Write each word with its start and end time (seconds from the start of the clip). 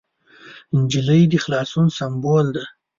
نجلۍ 0.79 1.21
د 1.31 1.33
اخلاص 1.39 1.71
سمبول 1.97 2.45
ده. 2.55 2.63